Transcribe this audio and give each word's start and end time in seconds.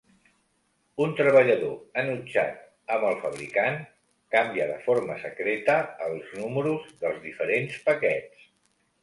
Un 1.03 1.11
treballador 1.17 1.99
enutjat 2.03 2.63
amb 2.95 3.05
el 3.09 3.17
fabricant 3.25 3.77
canvia 4.37 4.67
de 4.73 4.79
forma 4.87 5.19
secreta 5.27 5.77
els 6.09 6.35
números 6.41 6.91
dels 7.05 7.23
diferents 7.29 7.79
paquets. 7.87 8.51